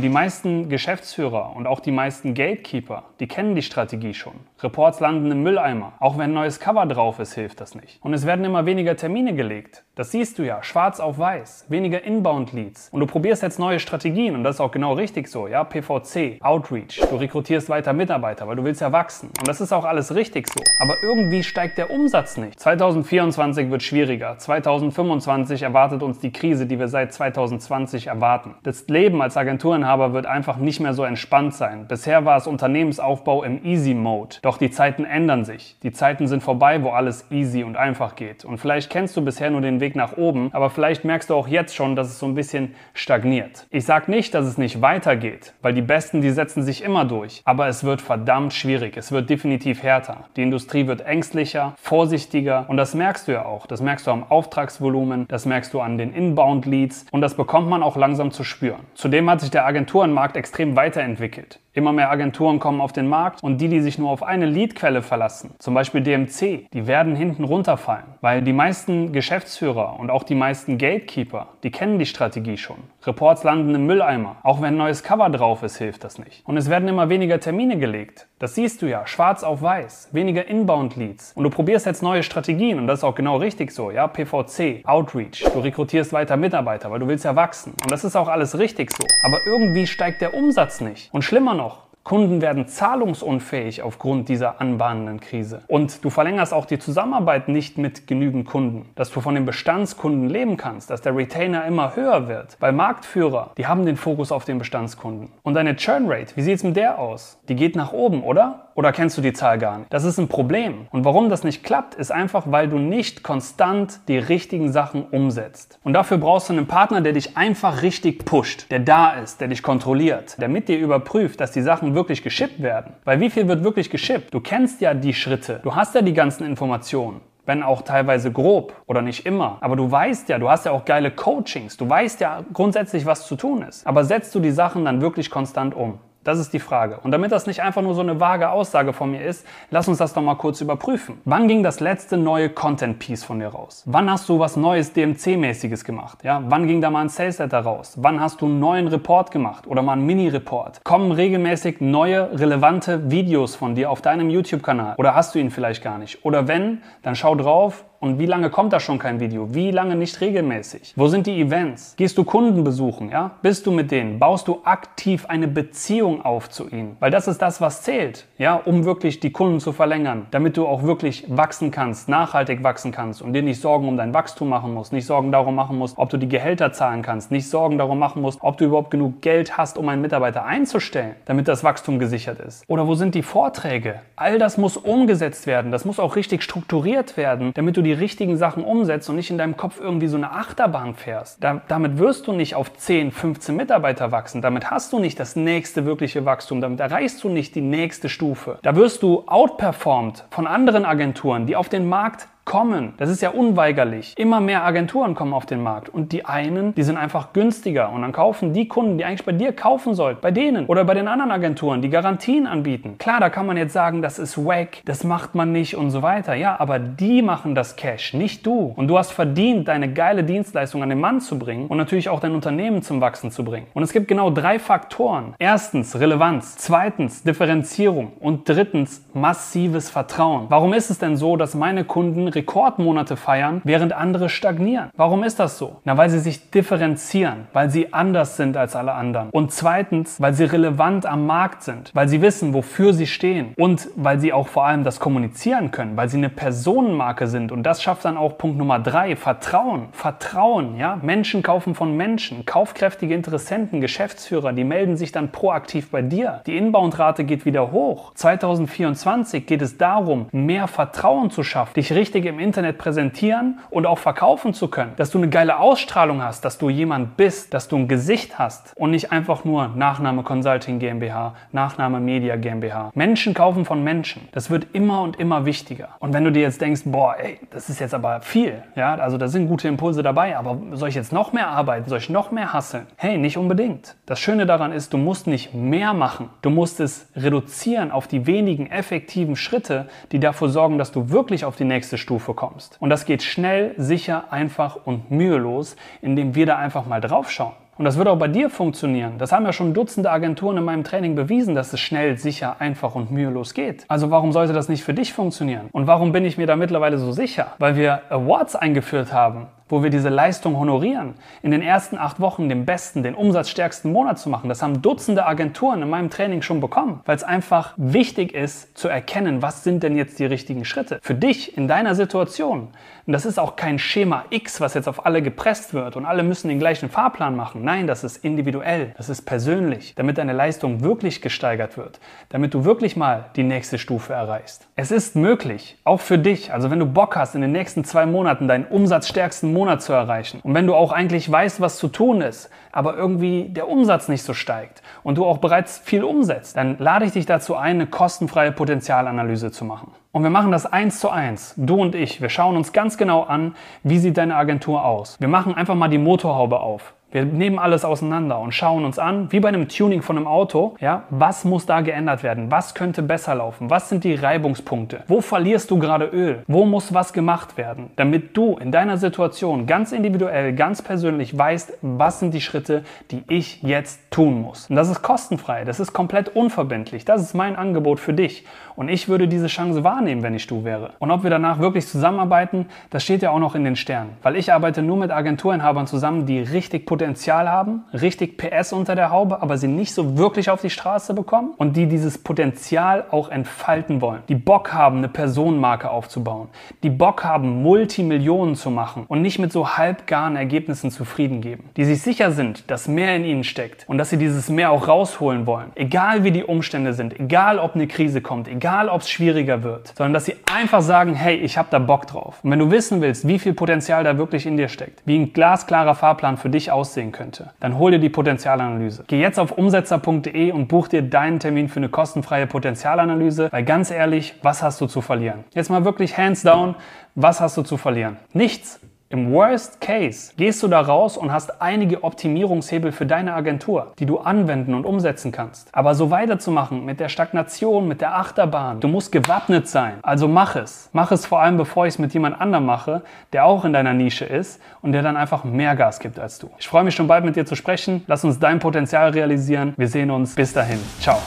Die 0.00 0.08
meisten 0.08 0.70
Geschäftsführer 0.70 1.54
und 1.54 1.66
auch 1.66 1.80
die 1.80 1.90
meisten 1.90 2.32
Gatekeeper, 2.32 3.02
die 3.20 3.28
kennen 3.28 3.54
die 3.54 3.60
Strategie 3.60 4.14
schon. 4.14 4.32
Reports 4.62 4.98
landen 5.00 5.30
im 5.30 5.42
Mülleimer. 5.42 5.92
Auch 6.00 6.16
wenn 6.16 6.30
ein 6.30 6.34
neues 6.34 6.58
Cover 6.58 6.86
drauf 6.86 7.18
ist, 7.18 7.34
hilft 7.34 7.60
das 7.60 7.74
nicht. 7.74 7.98
Und 8.02 8.14
es 8.14 8.24
werden 8.24 8.44
immer 8.46 8.64
weniger 8.64 8.96
Termine 8.96 9.34
gelegt. 9.34 9.84
Das 9.96 10.12
siehst 10.12 10.38
du 10.38 10.42
ja, 10.42 10.62
schwarz 10.62 11.00
auf 11.00 11.18
weiß. 11.18 11.66
Weniger 11.68 12.02
Inbound-Leads. 12.02 12.88
Und 12.90 13.00
du 13.00 13.06
probierst 13.06 13.42
jetzt 13.42 13.58
neue 13.58 13.78
Strategien 13.78 14.34
und 14.34 14.44
das 14.44 14.56
ist 14.56 14.60
auch 14.60 14.70
genau 14.70 14.94
richtig 14.94 15.28
so. 15.28 15.46
Ja, 15.46 15.64
PVC, 15.64 16.40
Outreach. 16.40 17.00
Du 17.10 17.16
rekrutierst 17.16 17.68
weiter 17.68 17.92
Mitarbeiter, 17.92 18.48
weil 18.48 18.56
du 18.56 18.64
willst 18.64 18.80
ja 18.80 18.92
wachsen. 18.92 19.28
Und 19.38 19.46
das 19.46 19.60
ist 19.60 19.72
auch 19.72 19.84
alles 19.84 20.14
richtig 20.14 20.48
so. 20.48 20.62
Aber 20.78 20.94
irgendwie 21.02 21.42
steigt 21.42 21.76
der 21.76 21.90
Umsatz 21.90 22.38
nicht. 22.38 22.58
2024 22.58 23.70
wird 23.70 23.82
schwieriger. 23.82 24.38
2025 24.38 25.62
erwartet 25.62 26.02
uns 26.02 26.18
die 26.18 26.32
Krise, 26.32 26.64
die 26.64 26.78
wir 26.78 26.88
seit 26.88 27.12
2020 27.12 28.06
erwarten. 28.06 28.54
Das 28.62 28.88
Leben 28.88 29.20
als 29.20 29.36
Agenturinhaber 29.36 29.89
Inhaber 29.90 30.12
wird 30.12 30.26
einfach 30.26 30.58
nicht 30.58 30.78
mehr 30.78 30.94
so 30.94 31.02
entspannt 31.02 31.52
sein. 31.52 31.86
Bisher 31.88 32.24
war 32.24 32.36
es 32.36 32.46
Unternehmensaufbau 32.46 33.42
im 33.42 33.64
Easy 33.64 33.92
Mode. 33.92 34.36
Doch 34.40 34.56
die 34.56 34.70
Zeiten 34.70 35.04
ändern 35.04 35.44
sich. 35.44 35.76
Die 35.82 35.90
Zeiten 35.90 36.28
sind 36.28 36.44
vorbei, 36.44 36.84
wo 36.84 36.90
alles 36.90 37.26
easy 37.32 37.64
und 37.64 37.76
einfach 37.76 38.14
geht. 38.14 38.44
Und 38.44 38.58
vielleicht 38.58 38.88
kennst 38.88 39.16
du 39.16 39.24
bisher 39.24 39.50
nur 39.50 39.62
den 39.62 39.80
Weg 39.80 39.96
nach 39.96 40.16
oben, 40.16 40.50
aber 40.52 40.70
vielleicht 40.70 41.04
merkst 41.04 41.28
du 41.28 41.34
auch 41.34 41.48
jetzt 41.48 41.74
schon, 41.74 41.96
dass 41.96 42.06
es 42.06 42.20
so 42.20 42.26
ein 42.26 42.36
bisschen 42.36 42.76
stagniert. 42.94 43.66
Ich 43.70 43.84
sag 43.84 44.06
nicht, 44.06 44.32
dass 44.32 44.46
es 44.46 44.58
nicht 44.58 44.80
weitergeht, 44.80 45.54
weil 45.60 45.74
die 45.74 45.82
Besten, 45.82 46.20
die 46.20 46.30
setzen 46.30 46.62
sich 46.62 46.84
immer 46.84 47.04
durch. 47.04 47.42
Aber 47.44 47.66
es 47.66 47.82
wird 47.82 48.00
verdammt 48.00 48.52
schwierig. 48.52 48.96
Es 48.96 49.10
wird 49.10 49.28
definitiv 49.28 49.82
härter. 49.82 50.26
Die 50.36 50.42
Industrie 50.42 50.86
wird 50.86 51.00
ängstlicher, 51.00 51.74
vorsichtiger 51.80 52.66
und 52.68 52.76
das 52.76 52.94
merkst 52.94 53.26
du 53.26 53.32
ja 53.32 53.44
auch. 53.44 53.66
Das 53.66 53.82
merkst 53.82 54.06
du 54.06 54.12
am 54.12 54.22
Auftragsvolumen, 54.22 55.26
das 55.26 55.46
merkst 55.46 55.74
du 55.74 55.80
an 55.80 55.98
den 55.98 56.12
Inbound 56.12 56.64
Leads 56.64 57.06
und 57.10 57.22
das 57.22 57.34
bekommt 57.34 57.68
man 57.68 57.82
auch 57.82 57.96
langsam 57.96 58.30
zu 58.30 58.44
spüren. 58.44 58.86
Zudem 58.94 59.28
hat 59.28 59.40
sich 59.40 59.50
der 59.50 59.66
Agent 59.66 59.79
Agenturenmarkt 59.80 60.36
extrem 60.36 60.76
weiterentwickelt. 60.76 61.58
Immer 61.72 61.92
mehr 61.92 62.10
Agenturen 62.10 62.58
kommen 62.58 62.80
auf 62.80 62.92
den 62.92 63.06
Markt 63.06 63.44
und 63.44 63.60
die, 63.60 63.68
die 63.68 63.80
sich 63.80 63.96
nur 63.96 64.10
auf 64.10 64.24
eine 64.24 64.46
Leadquelle 64.46 65.02
verlassen, 65.02 65.54
zum 65.60 65.72
Beispiel 65.74 66.00
DMC, 66.00 66.66
die 66.72 66.86
werden 66.88 67.14
hinten 67.14 67.44
runterfallen, 67.44 68.06
weil 68.20 68.42
die 68.42 68.52
meisten 68.52 69.12
Geschäftsführer 69.12 70.00
und 70.00 70.10
auch 70.10 70.24
die 70.24 70.34
meisten 70.34 70.78
Gatekeeper, 70.78 71.48
die 71.62 71.70
kennen 71.70 72.00
die 72.00 72.06
Strategie 72.06 72.56
schon. 72.56 72.78
Reports 73.06 73.44
landen 73.44 73.74
im 73.74 73.86
Mülleimer. 73.86 74.36
Auch 74.42 74.60
wenn 74.60 74.74
ein 74.74 74.76
neues 74.76 75.02
Cover 75.02 75.30
drauf 75.30 75.62
ist, 75.62 75.78
hilft 75.78 76.04
das 76.04 76.18
nicht. 76.18 76.42
Und 76.44 76.56
es 76.56 76.68
werden 76.68 76.88
immer 76.88 77.08
weniger 77.08 77.38
Termine 77.38 77.78
gelegt. 77.78 78.26
Das 78.40 78.54
siehst 78.54 78.82
du 78.82 78.86
ja, 78.86 79.06
schwarz 79.06 79.42
auf 79.44 79.62
weiß, 79.62 80.08
weniger 80.12 80.46
Inbound-Leads. 80.48 81.32
Und 81.34 81.44
du 81.44 81.50
probierst 81.50 81.86
jetzt 81.86 82.02
neue 82.02 82.22
Strategien 82.22 82.78
und 82.78 82.86
das 82.86 83.00
ist 83.00 83.04
auch 83.04 83.14
genau 83.14 83.36
richtig 83.36 83.70
so, 83.70 83.90
ja, 83.90 84.08
PVC, 84.08 84.84
Outreach. 84.84 85.44
Du 85.52 85.60
rekrutierst 85.60 86.12
weiter 86.12 86.36
Mitarbeiter, 86.36 86.90
weil 86.90 86.98
du 86.98 87.06
willst 87.06 87.24
ja 87.24 87.36
wachsen. 87.36 87.74
Und 87.82 87.90
das 87.90 88.02
ist 88.02 88.16
auch 88.16 88.28
alles 88.28 88.58
richtig 88.58 88.90
so. 88.90 89.04
Aber 89.22 89.38
irgendwie 89.46 89.86
steigt 89.86 90.20
der 90.20 90.34
Umsatz 90.34 90.80
nicht. 90.80 91.12
Und 91.12 91.22
schlimmer 91.22 91.54
noch, 91.54 91.69
Kunden 92.02 92.40
werden 92.40 92.66
zahlungsunfähig 92.66 93.82
aufgrund 93.82 94.28
dieser 94.28 94.60
anbahnenden 94.60 95.20
Krise. 95.20 95.62
Und 95.68 96.04
du 96.04 96.10
verlängerst 96.10 96.54
auch 96.54 96.64
die 96.64 96.78
Zusammenarbeit 96.78 97.48
nicht 97.48 97.78
mit 97.78 98.06
genügend 98.06 98.46
Kunden, 98.46 98.88
dass 98.94 99.10
du 99.10 99.20
von 99.20 99.34
den 99.34 99.44
Bestandskunden 99.44 100.28
leben 100.28 100.56
kannst, 100.56 100.90
dass 100.90 101.02
der 101.02 101.14
Retainer 101.14 101.64
immer 101.66 101.94
höher 101.94 102.26
wird. 102.26 102.56
Weil 102.58 102.72
Marktführer, 102.72 103.52
die 103.58 103.66
haben 103.66 103.84
den 103.84 103.96
Fokus 103.96 104.32
auf 104.32 104.44
den 104.44 104.58
Bestandskunden. 104.58 105.28
Und 105.42 105.54
deine 105.54 105.76
Churn 105.76 106.06
Rate, 106.08 106.36
wie 106.36 106.42
sieht 106.42 106.56
es 106.56 106.64
mit 106.64 106.76
der 106.76 106.98
aus? 106.98 107.38
Die 107.48 107.54
geht 107.54 107.76
nach 107.76 107.92
oben, 107.92 108.22
oder? 108.22 108.70
Oder 108.74 108.92
kennst 108.92 109.18
du 109.18 109.20
die 109.20 109.34
Zahl 109.34 109.58
gar 109.58 109.76
nicht? 109.78 109.92
Das 109.92 110.04
ist 110.04 110.18
ein 110.18 110.28
Problem. 110.28 110.86
Und 110.90 111.04
warum 111.04 111.28
das 111.28 111.44
nicht 111.44 111.62
klappt, 111.62 111.96
ist 111.96 112.10
einfach, 112.10 112.44
weil 112.46 112.66
du 112.66 112.78
nicht 112.78 113.22
konstant 113.22 114.00
die 114.08 114.16
richtigen 114.16 114.72
Sachen 114.72 115.04
umsetzt. 115.04 115.78
Und 115.84 115.92
dafür 115.92 116.16
brauchst 116.16 116.48
du 116.48 116.54
einen 116.54 116.66
Partner, 116.66 117.02
der 117.02 117.12
dich 117.12 117.36
einfach 117.36 117.82
richtig 117.82 118.24
pusht, 118.24 118.70
der 118.70 118.78
da 118.78 119.12
ist, 119.12 119.42
der 119.42 119.48
dich 119.48 119.62
kontrolliert, 119.62 120.40
der 120.40 120.48
mit 120.48 120.68
dir 120.68 120.78
überprüft, 120.78 121.40
dass 121.40 121.52
die 121.52 121.60
Sachen 121.60 121.89
wirklich 121.94 122.22
geschippt 122.22 122.62
werden. 122.62 122.94
Weil 123.04 123.20
wie 123.20 123.30
viel 123.30 123.48
wird 123.48 123.64
wirklich 123.64 123.90
geschippt? 123.90 124.34
Du 124.34 124.40
kennst 124.40 124.80
ja 124.80 124.94
die 124.94 125.14
Schritte, 125.14 125.60
du 125.62 125.74
hast 125.74 125.94
ja 125.94 126.02
die 126.02 126.14
ganzen 126.14 126.46
Informationen 126.46 127.20
wenn 127.46 127.64
auch 127.64 127.82
teilweise 127.82 128.30
grob 128.30 128.74
oder 128.86 129.02
nicht 129.02 129.26
immer. 129.26 129.58
Aber 129.60 129.74
du 129.74 129.90
weißt 129.90 130.28
ja, 130.28 130.38
du 130.38 130.48
hast 130.48 130.66
ja 130.66 130.72
auch 130.72 130.84
geile 130.84 131.10
Coachings, 131.10 131.76
du 131.76 131.88
weißt 131.88 132.20
ja 132.20 132.44
grundsätzlich, 132.52 133.06
was 133.06 133.26
zu 133.26 133.34
tun 133.34 133.62
ist. 133.62 133.84
Aber 133.88 134.04
setzt 134.04 134.32
du 134.36 134.40
die 134.40 134.52
Sachen 134.52 134.84
dann 134.84 135.00
wirklich 135.00 135.30
konstant 135.30 135.74
um? 135.74 135.98
Das 136.22 136.38
ist 136.38 136.52
die 136.52 136.58
Frage. 136.58 137.00
Und 137.02 137.12
damit 137.12 137.32
das 137.32 137.46
nicht 137.46 137.62
einfach 137.62 137.80
nur 137.80 137.94
so 137.94 138.02
eine 138.02 138.20
vage 138.20 138.50
Aussage 138.50 138.92
von 138.92 139.10
mir 139.10 139.24
ist, 139.24 139.46
lass 139.70 139.88
uns 139.88 139.96
das 139.96 140.12
doch 140.12 140.20
mal 140.20 140.34
kurz 140.34 140.60
überprüfen. 140.60 141.18
Wann 141.24 141.48
ging 141.48 141.62
das 141.62 141.80
letzte 141.80 142.18
neue 142.18 142.50
Content-Piece 142.50 143.24
von 143.24 143.38
dir 143.38 143.48
raus? 143.48 143.84
Wann 143.86 144.10
hast 144.10 144.28
du 144.28 144.38
was 144.38 144.56
Neues 144.56 144.94
DMC-mäßiges 144.94 145.82
gemacht? 145.82 146.22
Ja? 146.22 146.42
Wann 146.46 146.66
ging 146.66 146.82
da 146.82 146.90
mal 146.90 147.00
ein 147.00 147.08
Sales-Letter 147.08 147.60
raus? 147.60 147.94
Wann 147.96 148.20
hast 148.20 148.42
du 148.42 148.46
einen 148.46 148.60
neuen 148.60 148.88
Report 148.88 149.30
gemacht 149.30 149.66
oder 149.66 149.80
mal 149.80 149.94
einen 149.94 150.04
Mini-Report? 150.04 150.84
Kommen 150.84 151.10
regelmäßig 151.10 151.80
neue, 151.80 152.38
relevante 152.38 153.10
Videos 153.10 153.54
von 153.56 153.74
dir 153.74 153.90
auf 153.90 154.02
deinem 154.02 154.28
YouTube-Kanal? 154.28 154.96
Oder 154.98 155.14
hast 155.14 155.34
du 155.34 155.38
ihn 155.38 155.50
vielleicht 155.50 155.82
gar 155.82 155.96
nicht? 155.96 156.22
Oder 156.26 156.46
wenn, 156.46 156.82
dann 157.02 157.16
schau 157.16 157.34
drauf 157.34 157.84
und 158.00 158.18
wie 158.18 158.24
lange 158.24 158.48
kommt 158.48 158.72
da 158.72 158.80
schon 158.80 158.98
kein 158.98 159.20
Video? 159.20 159.54
Wie 159.54 159.70
lange 159.70 159.94
nicht 159.94 160.22
regelmäßig? 160.22 160.94
Wo 160.96 161.08
sind 161.08 161.26
die 161.26 161.38
Events? 161.38 161.94
Gehst 161.96 162.16
du 162.16 162.24
Kunden 162.24 162.64
besuchen? 162.64 163.10
Ja? 163.10 163.32
Bist 163.42 163.66
du 163.66 163.72
mit 163.72 163.90
denen? 163.90 164.18
Baust 164.18 164.48
du 164.48 164.62
aktiv 164.64 165.26
eine 165.28 165.46
Beziehung 165.46 166.24
auf 166.24 166.48
zu 166.48 166.66
ihnen? 166.68 166.96
Weil 166.98 167.10
das 167.10 167.28
ist 167.28 167.42
das, 167.42 167.60
was 167.60 167.82
zählt, 167.82 168.26
ja, 168.38 168.54
um 168.54 168.86
wirklich 168.86 169.20
die 169.20 169.30
Kunden 169.30 169.60
zu 169.60 169.72
verlängern, 169.72 170.26
damit 170.30 170.56
du 170.56 170.66
auch 170.66 170.82
wirklich 170.82 171.26
wachsen 171.28 171.70
kannst, 171.70 172.08
nachhaltig 172.08 172.62
wachsen 172.62 172.90
kannst 172.90 173.20
und 173.20 173.34
dir 173.34 173.42
nicht 173.42 173.60
Sorgen 173.60 173.86
um 173.86 173.98
dein 173.98 174.14
Wachstum 174.14 174.48
machen 174.48 174.72
musst, 174.72 174.94
nicht 174.94 175.04
Sorgen 175.04 175.30
darum 175.30 175.54
machen 175.54 175.76
musst, 175.76 175.98
ob 175.98 176.08
du 176.08 176.16
die 176.16 176.28
Gehälter 176.28 176.72
zahlen 176.72 177.02
kannst, 177.02 177.30
nicht 177.30 177.50
Sorgen 177.50 177.76
darum 177.76 177.98
machen 177.98 178.22
musst, 178.22 178.38
ob 178.40 178.56
du 178.56 178.64
überhaupt 178.64 178.90
genug 178.90 179.20
Geld 179.20 179.58
hast, 179.58 179.76
um 179.76 179.86
einen 179.90 180.00
Mitarbeiter 180.00 180.46
einzustellen, 180.46 181.16
damit 181.26 181.48
das 181.48 181.64
Wachstum 181.64 181.98
gesichert 181.98 182.40
ist. 182.40 182.64
Oder 182.66 182.86
wo 182.86 182.94
sind 182.94 183.14
die 183.14 183.22
Vorträge? 183.22 184.00
All 184.16 184.38
das 184.38 184.56
muss 184.56 184.78
umgesetzt 184.78 185.46
werden, 185.46 185.70
das 185.70 185.84
muss 185.84 186.00
auch 186.00 186.16
richtig 186.16 186.42
strukturiert 186.42 187.18
werden, 187.18 187.52
damit 187.54 187.76
du 187.76 187.82
die 187.82 187.89
die 187.90 187.94
richtigen 187.94 188.36
Sachen 188.36 188.62
umsetzt 188.62 189.10
und 189.10 189.16
nicht 189.16 189.30
in 189.30 189.38
deinem 189.38 189.56
Kopf 189.56 189.80
irgendwie 189.80 190.06
so 190.06 190.16
eine 190.16 190.30
Achterbahn 190.30 190.94
fährst. 190.94 191.42
Da, 191.42 191.60
damit 191.66 191.98
wirst 191.98 192.28
du 192.28 192.32
nicht 192.32 192.54
auf 192.54 192.72
10, 192.72 193.10
15 193.10 193.56
Mitarbeiter 193.56 194.12
wachsen. 194.12 194.42
Damit 194.42 194.70
hast 194.70 194.92
du 194.92 195.00
nicht 195.00 195.18
das 195.18 195.34
nächste 195.34 195.86
wirkliche 195.86 196.24
Wachstum. 196.24 196.60
Damit 196.60 196.78
erreichst 196.78 197.24
du 197.24 197.28
nicht 197.28 197.56
die 197.56 197.60
nächste 197.60 198.08
Stufe. 198.08 198.60
Da 198.62 198.76
wirst 198.76 199.02
du 199.02 199.24
outperformed 199.26 200.24
von 200.30 200.46
anderen 200.46 200.84
Agenturen, 200.84 201.46
die 201.46 201.56
auf 201.56 201.68
den 201.68 201.88
Markt 201.88 202.28
kommen. 202.44 202.94
Das 202.96 203.10
ist 203.10 203.22
ja 203.22 203.30
unweigerlich. 203.30 204.14
Immer 204.16 204.40
mehr 204.40 204.64
Agenturen 204.64 205.14
kommen 205.14 205.32
auf 205.32 205.46
den 205.46 205.62
Markt 205.62 205.88
und 205.88 206.12
die 206.12 206.24
einen, 206.24 206.74
die 206.74 206.82
sind 206.82 206.96
einfach 206.96 207.32
günstiger 207.32 207.92
und 207.92 208.02
dann 208.02 208.12
kaufen 208.12 208.52
die 208.52 208.66
Kunden, 208.66 208.98
die 208.98 209.04
eigentlich 209.04 209.24
bei 209.24 209.32
dir 209.32 209.52
kaufen 209.52 209.94
sollten, 209.94 210.20
bei 210.20 210.30
denen 210.30 210.66
oder 210.66 210.84
bei 210.84 210.94
den 210.94 211.08
anderen 211.08 211.30
Agenturen, 211.30 211.82
die 211.82 211.90
Garantien 211.90 212.46
anbieten. 212.46 212.96
Klar, 212.98 213.20
da 213.20 213.30
kann 213.30 213.46
man 213.46 213.56
jetzt 213.56 213.72
sagen, 213.72 214.02
das 214.02 214.18
ist 214.18 214.36
wack, 214.44 214.78
das 214.84 215.04
macht 215.04 215.34
man 215.34 215.52
nicht 215.52 215.76
und 215.76 215.90
so 215.90 216.02
weiter. 216.02 216.34
Ja, 216.34 216.58
aber 216.58 216.78
die 216.78 217.22
machen 217.22 217.54
das 217.54 217.76
Cash, 217.76 218.14
nicht 218.14 218.44
du. 218.46 218.72
Und 218.76 218.88
du 218.88 218.98
hast 218.98 219.12
verdient, 219.12 219.68
deine 219.68 219.92
geile 219.92 220.24
Dienstleistung 220.24 220.82
an 220.82 220.88
den 220.88 221.00
Mann 221.00 221.20
zu 221.20 221.38
bringen 221.38 221.66
und 221.68 221.76
natürlich 221.76 222.08
auch 222.08 222.20
dein 222.20 222.34
Unternehmen 222.34 222.82
zum 222.82 223.00
Wachsen 223.00 223.30
zu 223.30 223.44
bringen. 223.44 223.66
Und 223.74 223.82
es 223.82 223.92
gibt 223.92 224.08
genau 224.08 224.30
drei 224.30 224.58
Faktoren. 224.58 225.34
Erstens 225.38 225.98
Relevanz, 225.98 226.56
zweitens 226.56 227.22
Differenzierung 227.22 228.12
und 228.18 228.48
drittens 228.48 229.04
massives 229.12 229.90
Vertrauen. 229.90 230.46
Warum 230.48 230.72
ist 230.72 230.90
es 230.90 230.98
denn 230.98 231.16
so, 231.16 231.36
dass 231.36 231.54
meine 231.54 231.84
Kunden 231.84 232.28
Rekordmonate 232.30 233.16
feiern, 233.16 233.60
während 233.64 233.92
andere 233.92 234.28
stagnieren. 234.28 234.90
Warum 234.96 235.22
ist 235.24 235.38
das 235.38 235.58
so? 235.58 235.76
Na, 235.84 235.96
weil 235.96 236.10
sie 236.10 236.18
sich 236.18 236.50
differenzieren, 236.50 237.46
weil 237.52 237.70
sie 237.70 237.92
anders 237.92 238.36
sind 238.36 238.56
als 238.56 238.76
alle 238.76 238.92
anderen. 238.92 239.30
Und 239.30 239.52
zweitens, 239.52 240.20
weil 240.20 240.34
sie 240.34 240.44
relevant 240.44 241.06
am 241.06 241.26
Markt 241.26 241.62
sind, 241.62 241.90
weil 241.94 242.08
sie 242.08 242.22
wissen, 242.22 242.54
wofür 242.54 242.92
sie 242.92 243.06
stehen 243.06 243.54
und 243.56 243.88
weil 243.96 244.20
sie 244.20 244.32
auch 244.32 244.48
vor 244.48 244.66
allem 244.66 244.84
das 244.84 245.00
kommunizieren 245.00 245.70
können, 245.70 245.96
weil 245.96 246.08
sie 246.08 246.18
eine 246.18 246.28
Personenmarke 246.28 247.26
sind. 247.26 247.52
Und 247.52 247.62
das 247.64 247.82
schafft 247.82 248.04
dann 248.04 248.16
auch 248.16 248.38
Punkt 248.38 248.58
Nummer 248.58 248.78
drei, 248.78 249.16
Vertrauen. 249.16 249.88
Vertrauen, 249.92 250.76
ja. 250.76 250.98
Menschen 251.02 251.42
kaufen 251.42 251.74
von 251.74 251.96
Menschen. 251.96 252.46
Kaufkräftige 252.46 253.14
Interessenten, 253.14 253.80
Geschäftsführer, 253.80 254.52
die 254.52 254.64
melden 254.64 254.96
sich 254.96 255.12
dann 255.12 255.32
proaktiv 255.32 255.90
bei 255.90 256.02
dir. 256.02 256.42
Die 256.46 256.56
Inbound-Rate 256.56 257.24
geht 257.24 257.44
wieder 257.44 257.72
hoch. 257.72 258.12
2024 258.14 259.46
geht 259.46 259.62
es 259.62 259.78
darum, 259.78 260.26
mehr 260.32 260.68
Vertrauen 260.68 261.30
zu 261.30 261.42
schaffen, 261.42 261.74
dich 261.74 261.92
richtig 261.92 262.19
vernünftig 262.20 262.26
im 262.26 262.38
Internet 262.38 262.78
präsentieren 262.78 263.58
und 263.70 263.86
auch 263.86 263.98
verkaufen 263.98 264.54
zu 264.54 264.68
können. 264.68 264.92
Dass 264.96 265.10
du 265.10 265.18
eine 265.18 265.28
geile 265.28 265.58
Ausstrahlung 265.58 266.22
hast, 266.22 266.44
dass 266.44 266.58
du 266.58 266.68
jemand 266.68 267.16
bist, 267.16 267.54
dass 267.54 267.68
du 267.68 267.76
ein 267.76 267.88
Gesicht 267.88 268.38
hast 268.38 268.72
und 268.76 268.90
nicht 268.90 269.12
einfach 269.12 269.44
nur 269.44 269.68
Nachname 269.68 270.22
Consulting 270.22 270.78
GmbH, 270.78 271.34
Nachname 271.52 272.00
Media 272.00 272.36
GmbH. 272.36 272.90
Menschen 272.94 273.34
kaufen 273.34 273.64
von 273.64 273.82
Menschen. 273.82 274.28
Das 274.32 274.50
wird 274.50 274.68
immer 274.72 275.02
und 275.02 275.18
immer 275.18 275.44
wichtiger. 275.44 275.88
Und 275.98 276.12
wenn 276.12 276.24
du 276.24 276.32
dir 276.32 276.42
jetzt 276.42 276.60
denkst, 276.60 276.82
boah, 276.84 277.16
ey, 277.18 277.38
das 277.50 277.68
ist 277.68 277.80
jetzt 277.80 277.94
aber 277.94 278.20
viel, 278.20 278.62
ja, 278.76 278.94
also 278.94 279.18
da 279.18 279.28
sind 279.28 279.48
gute 279.48 279.68
Impulse 279.68 280.02
dabei, 280.02 280.36
aber 280.36 280.58
soll 280.72 280.88
ich 280.88 280.94
jetzt 280.94 281.12
noch 281.12 281.32
mehr 281.32 281.48
arbeiten? 281.48 281.88
Soll 281.88 281.98
ich 281.98 282.10
noch 282.10 282.30
mehr 282.30 282.52
hasseln? 282.52 282.86
Hey, 282.96 283.18
nicht 283.18 283.36
unbedingt. 283.36 283.96
Das 284.06 284.20
Schöne 284.20 284.46
daran 284.46 284.72
ist, 284.72 284.92
du 284.92 284.98
musst 284.98 285.26
nicht 285.26 285.54
mehr 285.54 285.94
machen. 285.94 286.30
Du 286.42 286.50
musst 286.50 286.80
es 286.80 287.08
reduzieren 287.16 287.90
auf 287.90 288.06
die 288.06 288.26
wenigen 288.26 288.66
effektiven 288.66 289.36
Schritte, 289.36 289.88
die 290.12 290.20
dafür 290.20 290.48
sorgen, 290.48 290.78
dass 290.78 290.92
du 290.92 291.10
wirklich 291.10 291.44
auf 291.44 291.56
die 291.56 291.64
nächste 291.64 291.98
Stufe 291.98 292.09
kommst. 292.18 292.76
Und 292.80 292.90
das 292.90 293.04
geht 293.04 293.22
schnell, 293.22 293.74
sicher, 293.76 294.24
einfach 294.30 294.78
und 294.84 295.10
mühelos, 295.10 295.76
indem 296.02 296.34
wir 296.34 296.46
da 296.46 296.56
einfach 296.56 296.86
mal 296.86 297.00
drauf 297.00 297.30
schauen. 297.30 297.52
Und 297.80 297.84
das 297.86 297.96
wird 297.96 298.08
auch 298.08 298.18
bei 298.18 298.28
dir 298.28 298.50
funktionieren. 298.50 299.14
Das 299.16 299.32
haben 299.32 299.46
ja 299.46 299.54
schon 299.54 299.72
Dutzende 299.72 300.10
Agenturen 300.10 300.58
in 300.58 300.64
meinem 300.64 300.84
Training 300.84 301.14
bewiesen, 301.14 301.54
dass 301.54 301.72
es 301.72 301.80
schnell, 301.80 302.18
sicher, 302.18 302.56
einfach 302.58 302.94
und 302.94 303.10
mühelos 303.10 303.54
geht. 303.54 303.86
Also 303.88 304.10
warum 304.10 304.32
sollte 304.32 304.52
das 304.52 304.68
nicht 304.68 304.84
für 304.84 304.92
dich 304.92 305.14
funktionieren? 305.14 305.68
Und 305.72 305.86
warum 305.86 306.12
bin 306.12 306.26
ich 306.26 306.36
mir 306.36 306.46
da 306.46 306.56
mittlerweile 306.56 306.98
so 306.98 307.12
sicher? 307.12 307.54
Weil 307.58 307.76
wir 307.76 308.02
Awards 308.10 308.54
eingeführt 308.54 309.14
haben 309.14 309.46
wo 309.70 309.82
wir 309.82 309.90
diese 309.90 310.08
Leistung 310.08 310.56
honorieren, 310.56 311.14
in 311.42 311.50
den 311.50 311.62
ersten 311.62 311.96
acht 311.96 312.20
Wochen 312.20 312.48
den 312.48 312.66
besten, 312.66 313.02
den 313.02 313.14
umsatzstärksten 313.14 313.90
Monat 313.90 314.18
zu 314.18 314.28
machen. 314.28 314.48
Das 314.48 314.62
haben 314.62 314.82
Dutzende 314.82 315.26
Agenturen 315.26 315.82
in 315.82 315.88
meinem 315.88 316.10
Training 316.10 316.42
schon 316.42 316.60
bekommen, 316.60 317.00
weil 317.06 317.16
es 317.16 317.24
einfach 317.24 317.74
wichtig 317.76 318.34
ist 318.34 318.76
zu 318.76 318.88
erkennen, 318.88 319.42
was 319.42 319.64
sind 319.64 319.82
denn 319.82 319.96
jetzt 319.96 320.18
die 320.18 320.26
richtigen 320.26 320.64
Schritte 320.64 320.98
für 321.02 321.14
dich 321.14 321.56
in 321.56 321.68
deiner 321.68 321.94
Situation. 321.94 322.68
Und 323.06 323.12
das 323.12 323.26
ist 323.26 323.38
auch 323.38 323.56
kein 323.56 323.78
Schema 323.78 324.24
X, 324.30 324.60
was 324.60 324.74
jetzt 324.74 324.88
auf 324.88 325.06
alle 325.06 325.22
gepresst 325.22 325.74
wird 325.74 325.96
und 325.96 326.04
alle 326.04 326.22
müssen 326.22 326.48
den 326.48 326.58
gleichen 326.58 326.90
Fahrplan 326.90 327.34
machen. 327.34 327.64
Nein, 327.64 327.86
das 327.86 328.04
ist 328.04 328.24
individuell, 328.24 328.94
das 328.96 329.08
ist 329.08 329.22
persönlich, 329.22 329.94
damit 329.96 330.18
deine 330.18 330.32
Leistung 330.32 330.82
wirklich 330.82 331.22
gesteigert 331.22 331.76
wird, 331.76 331.98
damit 332.28 332.54
du 332.54 332.64
wirklich 332.64 332.96
mal 332.96 333.26
die 333.36 333.42
nächste 333.42 333.78
Stufe 333.78 334.12
erreichst. 334.12 334.68
Es 334.76 334.90
ist 334.90 335.16
möglich, 335.16 335.78
auch 335.84 336.00
für 336.00 336.18
dich. 336.18 336.52
Also 336.52 336.70
wenn 336.70 336.78
du 336.78 336.86
Bock 336.86 337.16
hast, 337.16 337.34
in 337.34 337.40
den 337.40 337.52
nächsten 337.52 337.84
zwei 337.84 338.06
Monaten 338.06 338.48
deinen 338.48 338.64
umsatzstärksten 338.64 339.52
Monat 339.52 339.59
Monat 339.60 339.82
zu 339.82 339.92
erreichen. 339.92 340.40
Und 340.42 340.54
wenn 340.54 340.66
du 340.66 340.74
auch 340.74 340.90
eigentlich 340.90 341.30
weißt, 341.30 341.60
was 341.60 341.76
zu 341.76 341.88
tun 341.88 342.22
ist, 342.22 342.48
aber 342.72 342.96
irgendwie 342.96 343.50
der 343.50 343.68
Umsatz 343.68 344.08
nicht 344.08 344.22
so 344.22 344.32
steigt 344.32 344.80
und 345.02 345.18
du 345.18 345.26
auch 345.26 345.36
bereits 345.36 345.78
viel 345.78 346.02
umsetzt, 346.02 346.56
dann 346.56 346.78
lade 346.78 347.04
ich 347.04 347.12
dich 347.12 347.26
dazu 347.26 347.56
ein, 347.56 347.76
eine 347.76 347.86
kostenfreie 347.86 348.52
Potenzialanalyse 348.52 349.50
zu 349.50 349.66
machen. 349.66 349.92
Und 350.12 350.22
wir 350.22 350.30
machen 350.30 350.50
das 350.50 350.64
eins 350.64 350.98
zu 350.98 351.10
eins, 351.10 351.52
du 351.58 351.76
und 351.76 351.94
ich. 351.94 352.22
Wir 352.22 352.30
schauen 352.30 352.56
uns 352.56 352.72
ganz 352.72 352.96
genau 352.96 353.24
an, 353.24 353.54
wie 353.82 353.98
sieht 353.98 354.16
deine 354.16 354.36
Agentur 354.36 354.82
aus. 354.82 355.20
Wir 355.20 355.28
machen 355.28 355.54
einfach 355.54 355.74
mal 355.74 355.88
die 355.88 355.98
Motorhaube 355.98 356.60
auf. 356.60 356.94
Wir 357.12 357.24
nehmen 357.24 357.58
alles 357.58 357.84
auseinander 357.84 358.38
und 358.38 358.54
schauen 358.54 358.84
uns 358.84 359.00
an, 359.00 359.32
wie 359.32 359.40
bei 359.40 359.48
einem 359.48 359.68
Tuning 359.68 360.00
von 360.00 360.16
einem 360.16 360.28
Auto, 360.28 360.76
ja, 360.78 361.02
was 361.10 361.44
muss 361.44 361.66
da 361.66 361.80
geändert 361.80 362.22
werden? 362.22 362.52
Was 362.52 362.74
könnte 362.74 363.02
besser 363.02 363.34
laufen? 363.34 363.68
Was 363.68 363.88
sind 363.88 364.04
die 364.04 364.14
Reibungspunkte? 364.14 365.02
Wo 365.08 365.20
verlierst 365.20 365.72
du 365.72 365.78
gerade 365.80 366.04
Öl? 366.04 366.44
Wo 366.46 366.64
muss 366.64 366.94
was 366.94 367.12
gemacht 367.12 367.56
werden? 367.56 367.90
Damit 367.96 368.36
du 368.36 368.56
in 368.58 368.70
deiner 368.70 368.96
Situation 368.96 369.66
ganz 369.66 369.90
individuell, 369.90 370.52
ganz 370.52 370.82
persönlich 370.82 371.36
weißt, 371.36 371.78
was 371.82 372.20
sind 372.20 372.32
die 372.32 372.40
Schritte, 372.40 372.84
die 373.10 373.24
ich 373.28 373.60
jetzt 373.62 374.08
tun 374.12 374.40
muss. 374.40 374.70
Und 374.70 374.76
das 374.76 374.88
ist 374.88 375.02
kostenfrei, 375.02 375.64
das 375.64 375.80
ist 375.80 375.92
komplett 375.92 376.36
unverbindlich. 376.36 377.04
Das 377.04 377.22
ist 377.22 377.34
mein 377.34 377.56
Angebot 377.56 377.98
für 377.98 378.12
dich. 378.12 378.44
Und 378.76 378.88
ich 378.88 379.08
würde 379.08 379.28
diese 379.28 379.48
Chance 379.48 379.84
wahrnehmen, 379.84 380.22
wenn 380.22 380.34
ich 380.34 380.46
du 380.46 380.64
wäre. 380.64 380.92
Und 381.00 381.10
ob 381.10 381.22
wir 381.22 381.30
danach 381.30 381.58
wirklich 381.58 381.86
zusammenarbeiten, 381.86 382.66
das 382.88 383.02
steht 383.02 383.20
ja 383.20 383.30
auch 383.30 383.38
noch 383.38 383.54
in 383.54 383.64
den 383.64 383.76
Sternen. 383.76 384.12
Weil 384.22 384.36
ich 384.36 384.52
arbeite 384.52 384.80
nur 384.80 384.96
mit 384.96 385.10
Agenturinhabern 385.10 385.86
zusammen, 385.86 386.24
die 386.24 386.40
richtig 386.40 386.86
Potenzial 387.00 387.48
haben, 387.48 387.84
richtig 387.94 388.36
PS 388.36 388.74
unter 388.74 388.94
der 388.94 389.10
Haube, 389.10 389.40
aber 389.40 389.56
sie 389.56 389.68
nicht 389.68 389.94
so 389.94 390.18
wirklich 390.18 390.50
auf 390.50 390.60
die 390.60 390.68
Straße 390.68 391.14
bekommen 391.14 391.54
und 391.56 391.74
die 391.74 391.86
dieses 391.86 392.18
Potenzial 392.18 393.06
auch 393.10 393.30
entfalten 393.30 394.02
wollen. 394.02 394.20
Die 394.28 394.34
Bock 394.34 394.74
haben, 394.74 394.98
eine 394.98 395.08
Personenmarke 395.08 395.90
aufzubauen. 395.90 396.48
Die 396.82 396.90
Bock 396.90 397.24
haben, 397.24 397.62
Multimillionen 397.62 398.54
zu 398.54 398.70
machen 398.70 399.06
und 399.08 399.22
nicht 399.22 399.38
mit 399.38 399.50
so 399.50 399.78
halbgaren 399.78 400.36
Ergebnissen 400.36 400.90
zufrieden 400.90 401.40
geben. 401.40 401.70
Die 401.78 401.86
sich 401.86 402.02
sicher 402.02 402.32
sind, 402.32 402.70
dass 402.70 402.86
mehr 402.86 403.16
in 403.16 403.24
ihnen 403.24 403.44
steckt 403.44 403.88
und 403.88 403.96
dass 403.96 404.10
sie 404.10 404.18
dieses 404.18 404.50
mehr 404.50 404.70
auch 404.70 404.86
rausholen 404.86 405.46
wollen. 405.46 405.72
Egal 405.76 406.22
wie 406.22 406.32
die 406.32 406.44
Umstände 406.44 406.92
sind, 406.92 407.18
egal 407.18 407.58
ob 407.58 407.76
eine 407.76 407.86
Krise 407.86 408.20
kommt, 408.20 408.46
egal 408.46 408.90
ob 408.90 409.00
es 409.00 409.08
schwieriger 409.08 409.62
wird, 409.62 409.94
sondern 409.96 410.12
dass 410.12 410.26
sie 410.26 410.36
einfach 410.54 410.82
sagen, 410.82 411.14
hey, 411.14 411.36
ich 411.36 411.56
habe 411.56 411.68
da 411.70 411.78
Bock 411.78 412.06
drauf. 412.08 412.40
Und 412.42 412.50
wenn 412.50 412.58
du 412.58 412.70
wissen 412.70 413.00
willst, 413.00 413.26
wie 413.26 413.38
viel 413.38 413.54
Potenzial 413.54 414.04
da 414.04 414.18
wirklich 414.18 414.44
in 414.44 414.58
dir 414.58 414.68
steckt, 414.68 415.00
wie 415.06 415.18
ein 415.18 415.32
glasklarer 415.32 415.94
Fahrplan 415.94 416.36
für 416.36 416.50
dich 416.50 416.70
aussieht, 416.70 416.89
aussehen 416.90 417.12
könnte, 417.12 417.50
dann 417.60 417.78
hol 417.78 417.92
dir 417.92 417.98
die 418.00 418.08
Potenzialanalyse. 418.08 419.04
Geh 419.06 419.20
jetzt 419.20 419.38
auf 419.38 419.52
umsetzer.de 419.52 420.50
und 420.50 420.66
buch 420.66 420.88
dir 420.88 421.02
deinen 421.02 421.38
Termin 421.38 421.68
für 421.68 421.78
eine 421.78 421.88
kostenfreie 421.88 422.46
Potenzialanalyse, 422.46 423.48
weil 423.52 423.64
ganz 423.64 423.90
ehrlich, 423.90 424.34
was 424.42 424.62
hast 424.62 424.80
du 424.80 424.86
zu 424.86 425.00
verlieren? 425.00 425.44
Jetzt 425.54 425.70
mal 425.70 425.84
wirklich 425.84 426.18
hands 426.18 426.42
down, 426.42 426.74
was 427.14 427.40
hast 427.40 427.56
du 427.56 427.62
zu 427.62 427.76
verlieren? 427.76 428.16
Nichts. 428.32 428.80
Im 429.12 429.32
Worst 429.32 429.80
Case 429.80 430.32
gehst 430.36 430.62
du 430.62 430.68
da 430.68 430.80
raus 430.80 431.16
und 431.16 431.32
hast 431.32 431.60
einige 431.60 432.04
Optimierungshebel 432.04 432.92
für 432.92 433.06
deine 433.06 433.34
Agentur, 433.34 433.92
die 433.98 434.06
du 434.06 434.18
anwenden 434.18 434.72
und 434.72 434.86
umsetzen 434.86 435.32
kannst. 435.32 435.68
Aber 435.72 435.96
so 435.96 436.12
weiterzumachen 436.12 436.84
mit 436.84 437.00
der 437.00 437.08
Stagnation, 437.08 437.88
mit 437.88 438.00
der 438.00 438.16
Achterbahn, 438.16 438.78
du 438.78 438.86
musst 438.86 439.10
gewappnet 439.10 439.66
sein. 439.66 439.94
Also 440.02 440.28
mach 440.28 440.54
es. 440.54 440.90
Mach 440.92 441.10
es 441.10 441.26
vor 441.26 441.40
allem, 441.40 441.56
bevor 441.56 441.88
ich 441.88 441.94
es 441.94 441.98
mit 441.98 442.14
jemand 442.14 442.40
anderem 442.40 442.66
mache, 442.66 443.02
der 443.32 443.46
auch 443.46 443.64
in 443.64 443.72
deiner 443.72 443.94
Nische 443.94 444.26
ist 444.26 444.60
und 444.80 444.92
der 444.92 445.02
dann 445.02 445.16
einfach 445.16 445.42
mehr 445.42 445.74
Gas 445.74 445.98
gibt 445.98 446.20
als 446.20 446.38
du. 446.38 446.48
Ich 446.60 446.68
freue 446.68 446.84
mich 446.84 446.94
schon 446.94 447.08
bald 447.08 447.24
mit 447.24 447.34
dir 447.34 447.44
zu 447.44 447.56
sprechen. 447.56 448.04
Lass 448.06 448.22
uns 448.22 448.38
dein 448.38 448.60
Potenzial 448.60 449.10
realisieren. 449.10 449.74
Wir 449.76 449.88
sehen 449.88 450.12
uns. 450.12 450.36
Bis 450.36 450.52
dahin. 450.52 450.78
Ciao. 451.00 451.18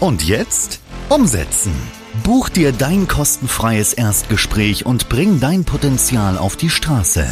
Und 0.00 0.26
jetzt 0.26 0.80
umsetzen. 1.10 2.01
Buch 2.24 2.50
dir 2.50 2.72
dein 2.72 3.08
kostenfreies 3.08 3.94
Erstgespräch 3.94 4.84
und 4.84 5.08
bring 5.08 5.40
dein 5.40 5.64
Potenzial 5.64 6.36
auf 6.36 6.56
die 6.56 6.68
Straße. 6.68 7.26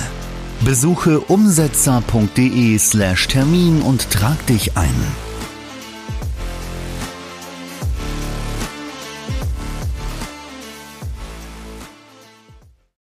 Besuche 0.65 1.21
umsetzer.de/termin 1.21 3.83
und 3.83 4.11
trag 4.11 4.47
dich 4.47 4.79
ein. 4.79 5.30